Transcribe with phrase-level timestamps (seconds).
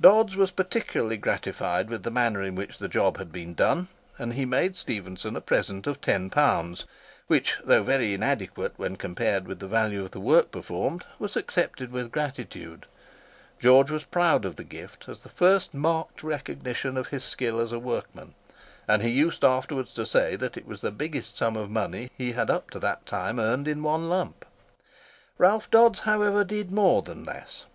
[0.00, 4.34] Dodds was particularly gratified with the manner in which the job had been done, and
[4.34, 6.86] he made Stephenson a present of ten pounds,
[7.26, 11.90] which, though very inadequate when compared with the value of the work performed, was accepted
[11.90, 12.86] with gratitude.
[13.58, 17.72] George was proud of the gift as the first marked recognition of his skill as
[17.72, 18.34] a workman;
[18.86, 22.30] and he used afterwards to say that it was the biggest sum of money he
[22.30, 24.44] had up to that time earned in one lump.
[25.38, 27.66] Ralph Dodds, however, did more than this.